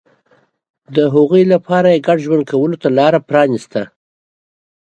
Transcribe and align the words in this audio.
د 0.95 0.97
هغوی 1.13 1.43
لپاره 1.53 1.87
یې 1.93 2.03
ګډ 2.07 2.17
ژوند 2.25 2.43
کولو 2.51 2.75
ته 2.81 2.87
لار 2.97 3.13
پرانېسته. 3.29 3.81